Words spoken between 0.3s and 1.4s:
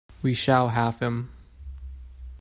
shall have him.